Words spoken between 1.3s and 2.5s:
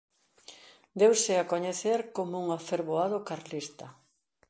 a coñecer como un